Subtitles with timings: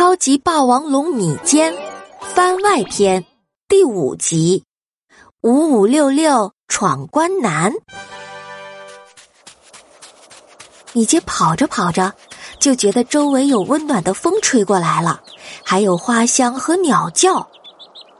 [0.00, 1.76] 超级霸王龙米坚
[2.22, 3.22] 番外篇
[3.68, 4.64] 第五集：
[5.42, 7.70] 五五六六闯关难。
[10.94, 12.14] 米坚跑着跑着，
[12.58, 15.20] 就觉得周围有温暖的风吹过来了，
[15.62, 17.46] 还有花香和鸟叫。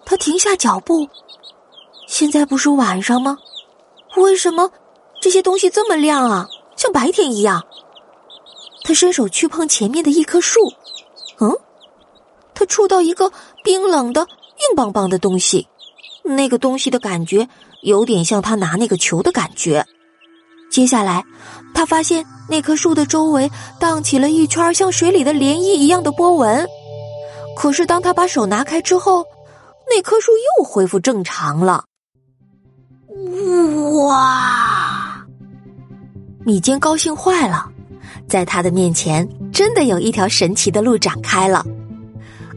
[0.04, 1.08] 他停下脚步，
[2.06, 3.38] 现在不是晚上吗？
[4.18, 4.70] 为什么
[5.22, 6.46] 这些东西这么亮啊？
[6.76, 7.64] 像白天一样。
[8.84, 10.70] 他伸手去碰前面的一棵树。
[12.60, 13.32] 嗯，他触到一个
[13.64, 15.66] 冰冷的、硬邦邦的东西，
[16.22, 17.48] 那个东西的感觉
[17.82, 19.86] 有点像他拿那个球的感觉。
[20.70, 21.24] 接下来，
[21.72, 26.66] 他发现那棵树的周围荡起了一圈像水里的涟漪一样的波纹。
[27.56, 29.24] 可是，当他把手拿开之后，
[29.88, 31.84] 那棵树又恢复正常了。
[34.06, 35.24] 哇！
[36.44, 37.66] 米坚高兴坏了。
[38.28, 41.64] 在他的面前，真的有一条神奇的路展开了。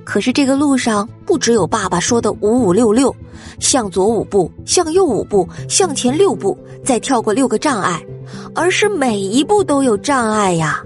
[0.04, 3.16] 可是这个路上不只有爸爸说的五五六六，
[3.60, 8.06] 向左五步，向右五步，向前六步，再跳过六个障碍，
[8.54, 10.84] 而是每一步都有障碍呀。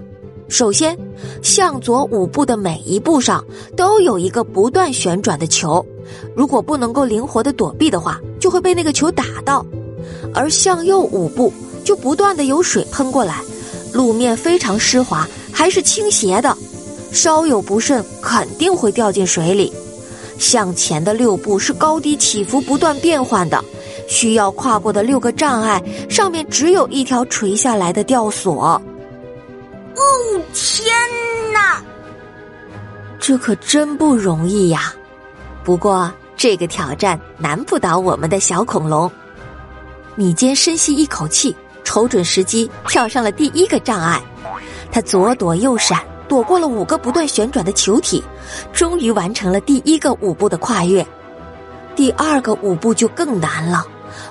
[0.48, 0.96] 首先，
[1.42, 3.44] 向左五步的每一步上
[3.76, 5.84] 都有一个不断旋转的球，
[6.34, 9.62] 如果不能够灵活的躲避的话，就会被那个球打到；
[10.32, 11.52] 而向右五步
[11.84, 13.42] 就不断的有水喷过来。
[13.92, 16.56] 路面非常湿滑，还是倾斜的，
[17.12, 19.72] 稍有不慎肯定会掉进水里。
[20.38, 23.62] 向前的六步是高低起伏不断变换的，
[24.08, 28.80] 需要跨过的六个障碍上面只有一条垂下来的吊索。
[29.96, 30.94] 哦天
[31.52, 31.82] 哪，
[33.18, 34.94] 这可真不容易呀！
[35.64, 39.10] 不过这个挑战难不倒我们的小恐龙。
[40.14, 41.54] 米坚深吸一口气。
[41.84, 44.22] 瞅准时机，跳上了第一个障碍。
[44.92, 45.98] 他左躲右闪，
[46.28, 48.22] 躲过了五个不断旋转的球体，
[48.72, 51.04] 终于完成了第一个舞步的跨越。
[51.96, 53.84] 第二个舞步就更难了，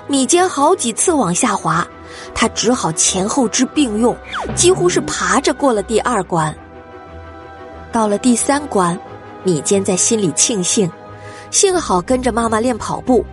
[0.06, 1.86] 米坚好几次往下滑，
[2.34, 4.16] 他只好前后肢并用，
[4.54, 6.54] 几乎是爬着过了第二关。
[7.90, 8.98] 到了第三关，
[9.42, 10.90] 米坚在心里庆幸，
[11.50, 13.24] 幸好跟着妈妈练跑步。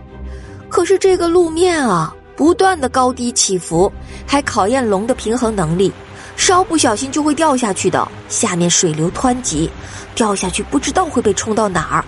[0.68, 2.12] 可是这个路面啊！
[2.36, 3.90] 不断的高低起伏，
[4.26, 5.90] 还考验龙的平衡能力，
[6.36, 8.06] 稍不小心就会掉下去的。
[8.28, 9.70] 下面水流湍急，
[10.14, 12.04] 掉下去不知道会被冲到哪儿。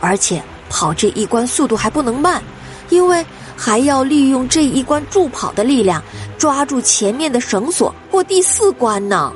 [0.00, 2.42] 而且跑这一关速度还不能慢，
[2.88, 3.24] 因为
[3.56, 6.02] 还要利用这一关助跑的力量
[6.36, 9.32] 抓住前面的绳索过第四关呢。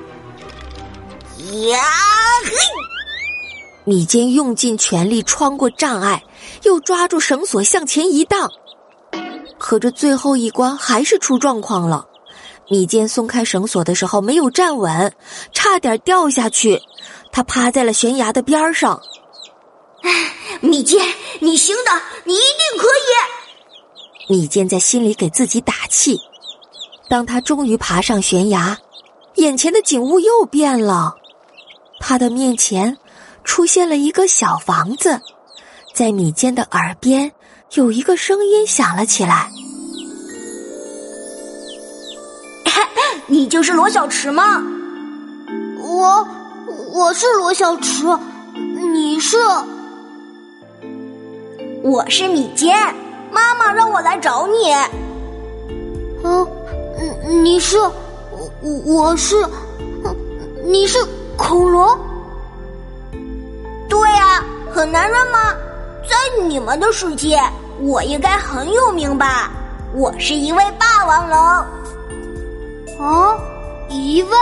[1.71, 1.79] 呀
[2.45, 2.53] 嘿！
[3.85, 6.21] 米坚用尽全力穿过障碍，
[6.65, 8.51] 又抓住绳索向前一荡。
[9.59, 12.05] 可这最后一关还是出状况了，
[12.69, 15.15] 米坚松开绳索的时候没有站稳，
[15.53, 16.83] 差点掉下去，
[17.31, 19.01] 他趴在了悬崖的边上。
[20.61, 21.01] 米坚，
[21.41, 21.91] 你行的，
[22.25, 24.33] 你一定可以！
[24.35, 26.19] 米坚在心里给自己打气。
[27.09, 28.77] 当他终于爬上悬崖，
[29.37, 31.15] 眼前的景物又变了，
[32.01, 32.97] 他的面前
[33.45, 35.21] 出现了一个小房子，
[35.95, 37.33] 在米坚的耳边。
[37.75, 39.51] 有一个声音响了起来
[43.29, 44.63] ：“你就是罗小池吗？
[45.81, 46.29] 我
[46.93, 48.05] 我是罗小池，
[48.55, 49.37] 你是？
[51.83, 52.77] 我是米坚，
[53.33, 54.73] 妈妈让我来找你。
[56.23, 56.47] 嗯，
[57.43, 57.77] 你是？
[57.81, 57.91] 我
[58.85, 59.37] 我是？
[60.65, 60.99] 你是
[61.37, 61.99] 恐龙？
[63.89, 65.53] 对啊，很难认吗？
[66.09, 67.41] 在你们的世界。”
[67.79, 69.51] 我应该很有名吧？
[69.93, 71.76] 我是一位霸王龙。
[72.99, 73.39] 哦，
[73.89, 74.33] 疑问。